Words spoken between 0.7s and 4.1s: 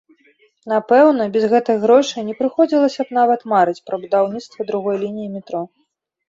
Напэўна, без гэтых грошай не прыходзілася б нават марыць пра